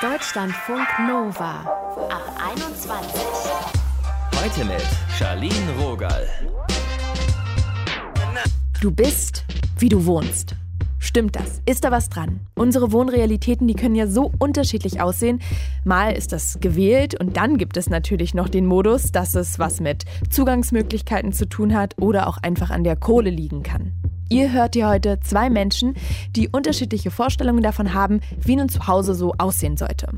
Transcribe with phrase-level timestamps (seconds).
[0.00, 1.60] Deutschlandfunk Nova
[2.08, 3.20] ab 21.
[4.34, 4.86] Heute mit
[5.18, 6.26] Charlene Rogal.
[8.80, 9.44] Du bist,
[9.78, 10.54] wie du wohnst.
[10.98, 11.60] Stimmt das?
[11.66, 12.40] Ist da was dran?
[12.54, 15.40] Unsere Wohnrealitäten, die können ja so unterschiedlich aussehen.
[15.84, 19.80] Mal ist das gewählt und dann gibt es natürlich noch den Modus, dass es was
[19.80, 23.92] mit Zugangsmöglichkeiten zu tun hat oder auch einfach an der Kohle liegen kann.
[24.30, 25.94] Ihr hört hier heute zwei Menschen,
[26.36, 30.08] die unterschiedliche Vorstellungen davon haben, wie ein Zuhause so aussehen sollte.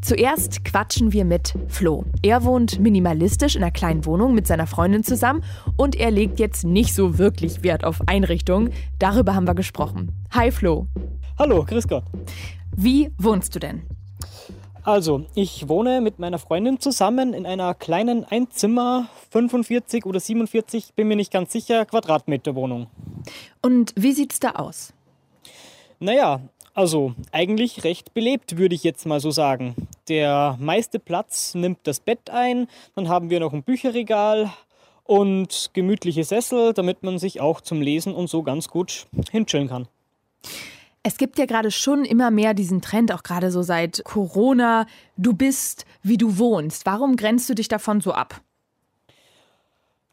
[0.00, 2.04] Zuerst quatschen wir mit Flo.
[2.22, 5.42] Er wohnt minimalistisch in einer kleinen Wohnung mit seiner Freundin zusammen
[5.76, 8.70] und er legt jetzt nicht so wirklich Wert auf Einrichtungen.
[9.00, 10.12] Darüber haben wir gesprochen.
[10.30, 10.86] Hi Flo.
[11.36, 12.04] Hallo, grüß Gott.
[12.76, 13.82] Wie wohnst du denn?
[14.86, 21.08] Also, ich wohne mit meiner Freundin zusammen in einer kleinen Einzimmer, 45 oder 47, bin
[21.08, 22.86] mir nicht ganz sicher, Quadratmeter Wohnung.
[23.62, 24.92] Und wie sieht's da aus?
[25.98, 26.40] Naja,
[26.72, 29.74] also eigentlich recht belebt, würde ich jetzt mal so sagen.
[30.08, 34.52] Der meiste Platz nimmt das Bett ein, dann haben wir noch ein Bücherregal
[35.02, 39.88] und gemütliche Sessel, damit man sich auch zum Lesen und so ganz gut hinchillen kann.
[41.08, 45.34] Es gibt ja gerade schon immer mehr diesen Trend, auch gerade so seit Corona, du
[45.34, 46.84] bist, wie du wohnst.
[46.84, 48.40] Warum grenzt du dich davon so ab?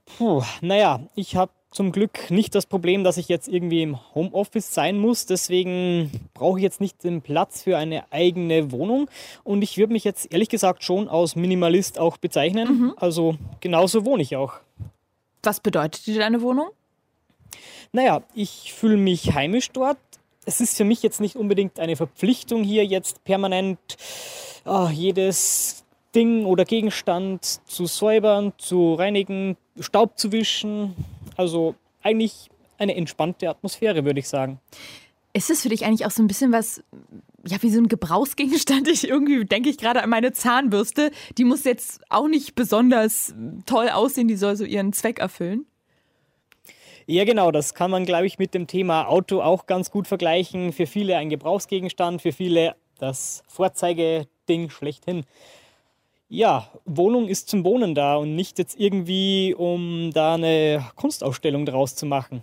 [0.05, 4.71] Puh, naja, ich habe zum Glück nicht das Problem, dass ich jetzt irgendwie im Homeoffice
[4.71, 5.25] sein muss.
[5.25, 9.09] Deswegen brauche ich jetzt nicht den Platz für eine eigene Wohnung.
[9.43, 12.67] Und ich würde mich jetzt ehrlich gesagt schon als Minimalist auch bezeichnen.
[12.67, 12.93] Mhm.
[12.97, 14.53] Also genauso wohne ich auch.
[15.41, 16.67] Was bedeutet dir deine Wohnung?
[17.91, 19.97] Naja, ich fühle mich heimisch dort.
[20.45, 23.79] Es ist für mich jetzt nicht unbedingt eine Verpflichtung hier jetzt permanent
[24.65, 30.95] oh, jedes Ding oder Gegenstand zu säubern, zu reinigen, Staub zu wischen.
[31.37, 34.59] Also eigentlich eine entspannte Atmosphäre, würde ich sagen.
[35.33, 36.83] Ist es für dich eigentlich auch so ein bisschen was,
[37.45, 38.87] ja, wie so ein Gebrauchsgegenstand?
[38.93, 41.11] Ich irgendwie denke ich gerade an meine Zahnbürste.
[41.37, 43.33] Die muss jetzt auch nicht besonders
[43.65, 45.65] toll aussehen, die soll so ihren Zweck erfüllen.
[47.05, 50.71] Ja, genau, das kann man, glaube ich, mit dem Thema Auto auch ganz gut vergleichen.
[50.71, 55.25] Für viele ein Gebrauchsgegenstand, für viele das Vorzeigeding schlechthin
[56.33, 61.95] ja, Wohnung ist zum Wohnen da und nicht jetzt irgendwie, um da eine Kunstausstellung draus
[61.95, 62.41] zu machen.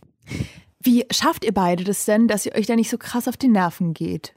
[0.79, 3.49] Wie schafft ihr beide das denn, dass ihr euch da nicht so krass auf die
[3.49, 4.33] Nerven geht?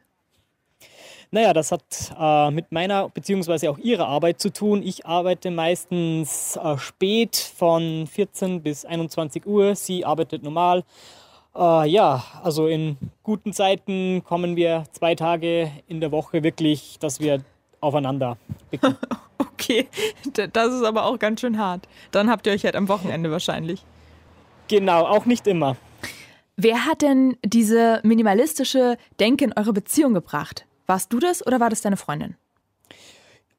[1.34, 3.68] Naja, das hat äh, mit meiner bzw.
[3.70, 4.84] auch ihrer Arbeit zu tun.
[4.84, 9.74] Ich arbeite meistens äh, spät von 14 bis 21 Uhr.
[9.74, 10.84] Sie arbeitet normal.
[11.56, 17.20] Äh, ja, also in guten Zeiten kommen wir zwei Tage in der Woche wirklich, dass
[17.20, 17.42] wir
[17.82, 18.38] aufeinander
[18.70, 18.96] blicken.
[19.40, 19.88] Okay,
[20.52, 21.88] das ist aber auch ganz schön hart.
[22.12, 23.84] Dann habt ihr euch halt am Wochenende wahrscheinlich.
[24.68, 25.78] Genau, auch nicht immer.
[26.58, 30.66] Wer hat denn diese minimalistische Denke in eure Beziehung gebracht?
[30.86, 32.36] Warst du das oder war das deine Freundin?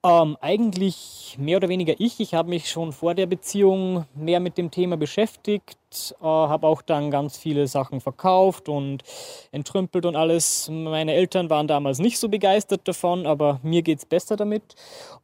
[0.05, 2.21] Ähm, eigentlich mehr oder weniger ich.
[2.21, 5.79] Ich habe mich schon vor der Beziehung mehr mit dem Thema beschäftigt,
[6.21, 9.03] äh, habe auch dann ganz viele Sachen verkauft und
[9.51, 10.69] entrümpelt und alles.
[10.71, 14.75] Meine Eltern waren damals nicht so begeistert davon, aber mir geht es besser damit.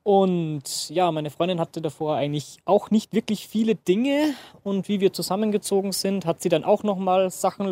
[0.03, 4.33] Und ja, meine Freundin hatte davor eigentlich auch nicht wirklich viele Dinge
[4.65, 7.67] und wie wir zusammengezogen sind, hat sie dann auch nochmal Sachen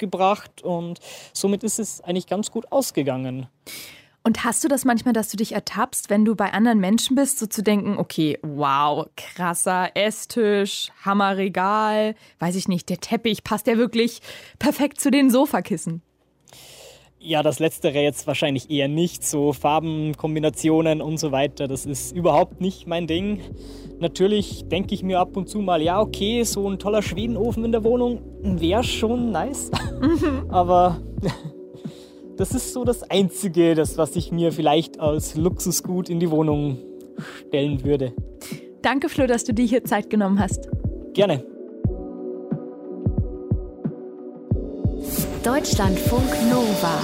[0.00, 0.98] losgebracht und
[1.32, 3.46] somit ist es eigentlich ganz gut ausgegangen.
[4.22, 7.38] Und hast du das manchmal, dass du dich ertappst, wenn du bei anderen Menschen bist,
[7.38, 13.78] so zu denken, okay, wow, krasser Esstisch, Hammerregal, weiß ich nicht, der Teppich passt ja
[13.78, 14.20] wirklich
[14.58, 16.02] perfekt zu den Sofakissen?
[17.22, 19.24] Ja, das letztere jetzt wahrscheinlich eher nicht.
[19.24, 23.40] So Farbenkombinationen und so weiter, das ist überhaupt nicht mein Ding.
[23.98, 27.72] Natürlich denke ich mir ab und zu mal, ja, okay, so ein toller Schwedenofen in
[27.72, 29.70] der Wohnung wäre schon nice.
[30.48, 31.02] Aber
[32.38, 36.78] das ist so das Einzige, das, was ich mir vielleicht als Luxusgut in die Wohnung
[37.48, 38.14] stellen würde.
[38.80, 40.70] Danke, Flo, dass du dir hier Zeit genommen hast.
[41.12, 41.44] Gerne.
[45.44, 47.00] Deutschlandfunk Nova.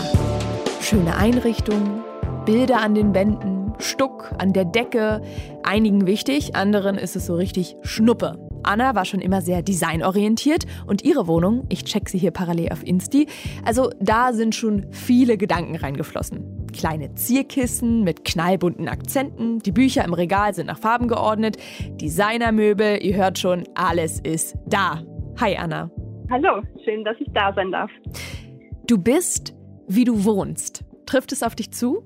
[0.82, 2.04] Schöne Einrichtungen,
[2.44, 5.22] Bilder an den Wänden, Stuck an der Decke.
[5.62, 8.38] Einigen wichtig, anderen ist es so richtig Schnuppe.
[8.62, 12.86] Anna war schon immer sehr designorientiert und ihre Wohnung, ich check sie hier parallel auf
[12.86, 13.26] Insti,
[13.64, 16.66] also da sind schon viele Gedanken reingeflossen.
[16.74, 21.56] Kleine Zierkissen mit knallbunten Akzenten, die Bücher im Regal sind nach Farben geordnet,
[22.02, 25.02] Designermöbel, ihr hört schon, alles ist da.
[25.38, 25.90] Hi Anna.
[26.28, 27.90] Hallo, schön, dass ich da sein darf.
[28.86, 29.54] Du bist,
[29.86, 30.84] wie du wohnst.
[31.06, 32.02] Trifft es auf dich zu?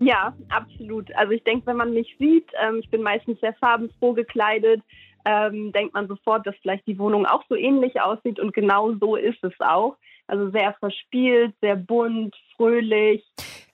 [0.00, 1.14] Ja, absolut.
[1.16, 4.82] Also ich denke, wenn man mich sieht, ähm, ich bin meistens sehr farbenfroh gekleidet,
[5.24, 9.16] ähm, denkt man sofort, dass vielleicht die Wohnung auch so ähnlich aussieht und genau so
[9.16, 9.96] ist es auch.
[10.26, 13.24] Also sehr verspielt, sehr bunt, fröhlich.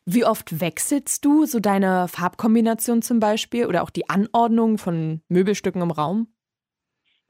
[0.07, 5.83] Wie oft wechselst du so deine Farbkombination zum Beispiel oder auch die Anordnung von Möbelstücken
[5.83, 6.29] im Raum?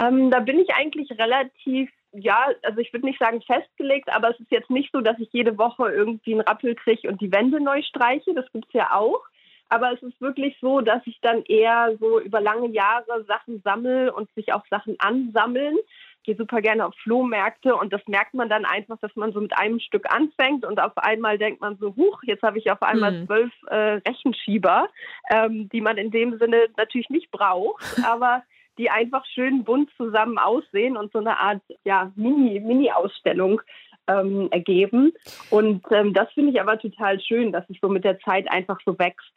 [0.01, 4.41] Ähm, da bin ich eigentlich relativ, ja, also ich würde nicht sagen festgelegt, aber es
[4.41, 7.61] ist jetzt nicht so, dass ich jede Woche irgendwie einen Rappel kriege und die Wände
[7.61, 8.35] neu streiche.
[8.35, 9.21] Das gibt es ja auch.
[9.69, 14.13] Aber es ist wirklich so, dass ich dann eher so über lange Jahre Sachen sammle
[14.13, 15.77] und sich auch Sachen ansammeln.
[16.19, 19.41] Ich gehe super gerne auf Flohmärkte und das merkt man dann einfach, dass man so
[19.41, 22.83] mit einem Stück anfängt und auf einmal denkt man so, huch, jetzt habe ich auf
[22.83, 23.27] einmal mhm.
[23.27, 24.89] zwölf äh, Rechenschieber,
[25.31, 28.43] ähm, die man in dem Sinne natürlich nicht braucht, aber
[28.79, 33.61] die einfach schön bunt zusammen aussehen und so eine Art ja, Mini, Mini-Ausstellung
[34.07, 35.13] ähm, ergeben.
[35.51, 38.79] Und ähm, das finde ich aber total schön, dass es so mit der Zeit einfach
[38.85, 39.33] so wächst.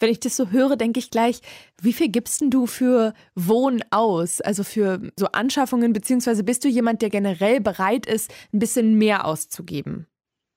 [0.00, 1.40] Wenn ich das so höre, denke ich gleich,
[1.80, 4.40] wie viel gibst denn du für Wohnen aus?
[4.40, 9.24] Also für so Anschaffungen, beziehungsweise bist du jemand, der generell bereit ist, ein bisschen mehr
[9.24, 10.06] auszugeben?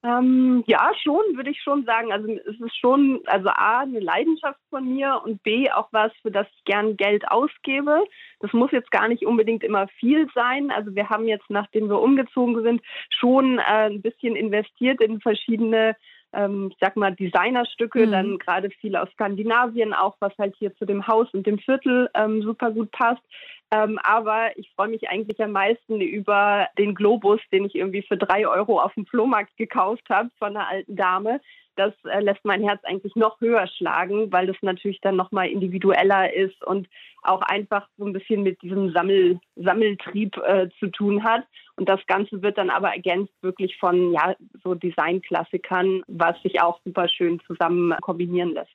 [0.08, 2.14] Ähm, ja, schon, würde ich schon sagen.
[2.14, 6.32] Also es ist schon, also A, eine Leidenschaft von mir und B, auch was, für
[6.32, 8.06] das ich gern Geld ausgebe.
[8.40, 10.72] Das muss jetzt gar nicht unbedingt immer viel sein.
[10.72, 15.98] Also wir haben jetzt, nachdem wir umgezogen sind, schon äh, ein bisschen investiert in verschiedene
[16.34, 18.12] ähm, ich sag mal, Designerstücke, mhm.
[18.12, 22.10] dann gerade viel aus Skandinavien, auch was halt hier zu dem Haus und dem Viertel
[22.14, 23.22] ähm, super gut passt.
[23.70, 28.18] Ähm, aber ich freue mich eigentlich am meisten über den Globus, den ich irgendwie für
[28.18, 31.42] drei Euro auf dem Flohmarkt gekauft habe von einer alten Dame.
[31.76, 36.34] Das äh, lässt mein Herz eigentlich noch höher schlagen, weil das natürlich dann nochmal individueller
[36.34, 36.88] ist und
[37.22, 41.44] auch einfach so ein bisschen mit diesem Sammel, Sammeltrieb äh, zu tun hat.
[41.76, 46.80] Und das Ganze wird dann aber ergänzt wirklich von ja, so Designklassikern, was sich auch
[46.86, 48.74] super schön zusammen kombinieren lässt.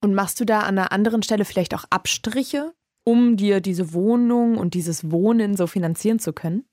[0.00, 2.72] Und machst du da an einer anderen Stelle vielleicht auch Abstriche?
[3.04, 6.64] Um dir diese Wohnung und dieses Wohnen so finanzieren zu können?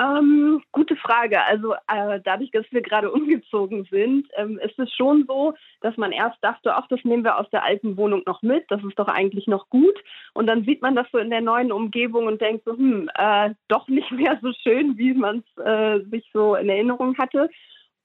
[0.00, 1.44] Ähm, gute Frage.
[1.44, 6.12] Also äh, dadurch, dass wir gerade umgezogen sind, ähm, ist es schon so, dass man
[6.12, 9.08] erst dachte, ach, das nehmen wir aus der alten Wohnung noch mit, das ist doch
[9.08, 9.98] eigentlich noch gut.
[10.34, 13.50] Und dann sieht man das so in der neuen Umgebung und denkt so, hm, äh,
[13.66, 17.50] doch nicht mehr so schön, wie man es äh, sich so in Erinnerung hatte.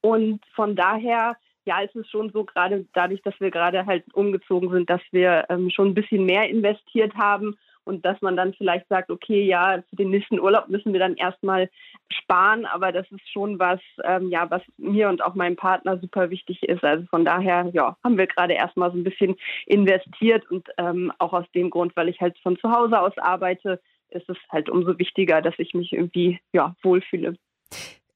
[0.00, 1.36] Und von daher
[1.66, 5.46] ja, es ist schon so, gerade dadurch, dass wir gerade halt umgezogen sind, dass wir
[5.48, 9.82] ähm, schon ein bisschen mehr investiert haben und dass man dann vielleicht sagt, okay, ja,
[9.90, 11.70] für den nächsten Urlaub müssen wir dann erstmal
[12.10, 16.30] sparen, aber das ist schon was, ähm, ja, was mir und auch meinem Partner super
[16.30, 16.82] wichtig ist.
[16.82, 21.32] Also von daher, ja, haben wir gerade erstmal so ein bisschen investiert und ähm, auch
[21.32, 23.80] aus dem Grund, weil ich halt von zu Hause aus arbeite,
[24.10, 27.36] ist es halt umso wichtiger, dass ich mich irgendwie, ja, wohlfühle.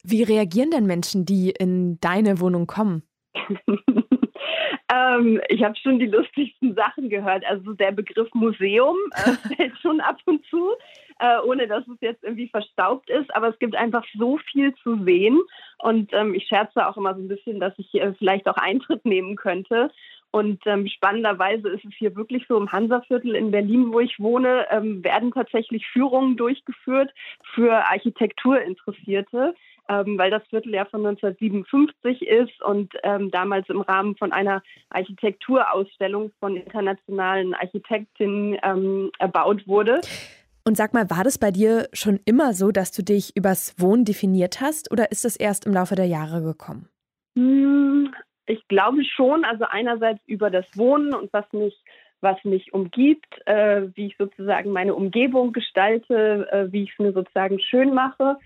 [0.05, 3.03] Wie reagieren denn Menschen, die in deine Wohnung kommen?
[4.93, 7.45] ähm, ich habe schon die lustigsten Sachen gehört.
[7.47, 10.71] Also der Begriff Museum äh, fällt schon ab und zu,
[11.19, 13.35] äh, ohne dass es jetzt irgendwie verstaubt ist.
[13.35, 15.41] Aber es gibt einfach so viel zu sehen.
[15.79, 19.05] Und ähm, ich scherze auch immer so ein bisschen, dass ich äh, vielleicht auch Eintritt
[19.05, 19.91] nehmen könnte.
[20.31, 24.67] Und ähm, spannenderweise ist es hier wirklich so im Hansaviertel in Berlin, wo ich wohne,
[24.71, 27.11] ähm, werden tatsächlich Führungen durchgeführt
[27.55, 29.55] für Architekturinteressierte
[29.89, 34.63] ähm, weil das Viertel ja von 1957 ist und ähm, damals im Rahmen von einer
[34.91, 40.01] Architekturausstellung von internationalen Architektinnen ähm, erbaut wurde.
[40.65, 44.05] Und sag mal, war das bei dir schon immer so, dass du dich übers Wohnen
[44.05, 46.89] definiert hast oder ist das erst im Laufe der Jahre gekommen?
[47.37, 48.13] Hm,
[48.47, 51.75] ich glaube schon, also einerseits über das Wohnen und was mich
[52.21, 57.13] was mich umgibt, äh, wie ich sozusagen meine Umgebung gestalte, äh, wie ich es mir
[57.13, 58.37] sozusagen schön mache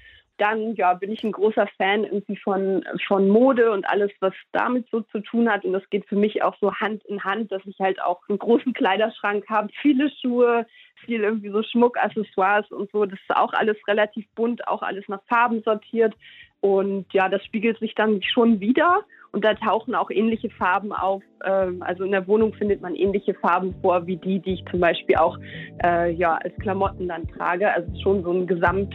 [0.43, 4.89] dann ja, bin ich ein großer Fan irgendwie von, von Mode und alles, was damit
[4.91, 5.65] so zu tun hat.
[5.65, 8.41] Und das geht für mich auch so Hand in Hand, dass ich halt auch einen
[8.41, 10.67] großen Kleiderschrank habe, viele Schuhe,
[11.05, 13.05] viel irgendwie so Schmuck, Accessoires und so.
[13.05, 16.15] Das ist auch alles relativ bunt, auch alles nach Farben sortiert.
[16.63, 19.03] Und ja, das spiegelt sich dann schon wieder.
[19.33, 21.23] Und da tauchen auch ähnliche Farben auf.
[21.45, 24.79] Ähm, also in der Wohnung findet man ähnliche Farben vor, wie die, die ich zum
[24.79, 25.39] Beispiel auch
[25.83, 27.73] äh, ja, als Klamotten dann trage.
[27.73, 28.95] Also schon so ein Gesamt,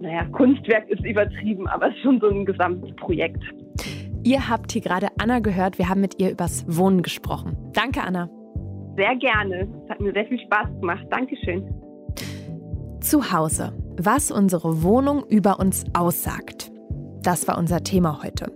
[0.00, 3.42] naja, Kunstwerk ist übertrieben, aber es ist schon so ein Gesamtprojekt.
[4.22, 5.78] Ihr habt hier gerade Anna gehört.
[5.78, 7.56] Wir haben mit ihr übers Wohnen gesprochen.
[7.72, 8.28] Danke, Anna.
[8.96, 9.68] Sehr gerne.
[9.84, 11.06] Es hat mir sehr viel Spaß gemacht.
[11.10, 11.64] Dankeschön.
[13.00, 13.72] Zu Hause.
[13.98, 16.70] Was unsere Wohnung über uns aussagt.
[17.26, 18.52] Das war unser Thema heute.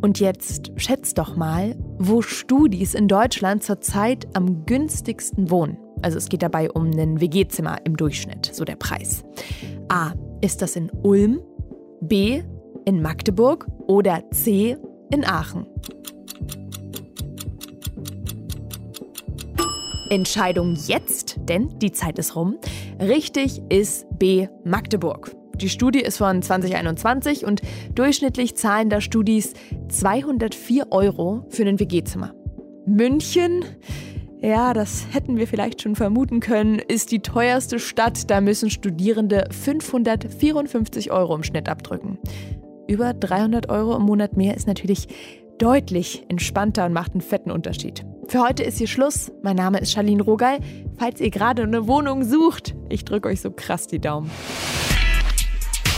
[0.00, 5.78] Und jetzt schätzt doch mal, wo Studis in Deutschland zurzeit am günstigsten wohnen.
[6.00, 9.24] Also es geht dabei um ein WG-Zimmer im Durchschnitt, so der Preis.
[9.88, 10.12] A.
[10.40, 11.40] Ist das in Ulm?
[12.00, 12.44] B.
[12.84, 13.66] In Magdeburg?
[13.88, 14.76] Oder C.
[15.10, 15.66] In Aachen?
[20.08, 22.58] Entscheidung jetzt, denn die Zeit ist rum.
[23.00, 24.46] Richtig ist B.
[24.62, 25.37] Magdeburg.
[25.60, 27.62] Die Studie ist von 2021 und
[27.94, 29.54] durchschnittlich zahlen da Studis
[29.88, 32.32] 204 Euro für ein WG-Zimmer.
[32.86, 33.64] München,
[34.40, 38.30] ja, das hätten wir vielleicht schon vermuten können, ist die teuerste Stadt.
[38.30, 42.18] Da müssen Studierende 554 Euro im Schnitt abdrücken.
[42.86, 45.08] Über 300 Euro im Monat mehr ist natürlich
[45.58, 48.04] deutlich entspannter und macht einen fetten Unterschied.
[48.28, 49.32] Für heute ist hier Schluss.
[49.42, 50.58] Mein Name ist Charlene Rogal.
[50.98, 54.30] Falls ihr gerade eine Wohnung sucht, ich drücke euch so krass die Daumen.